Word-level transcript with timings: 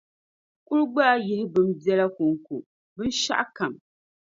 kuli 0.65 0.83
gbaai 0.91 1.21
yihi 1.27 1.45
bina 1.53 1.73
biɛla 1.81 2.05
kɔŋko, 2.15 2.55
binshɛɣukam. 2.95 3.73